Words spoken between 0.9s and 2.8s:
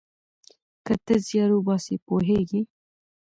ته زیار وباسې پوهیږې.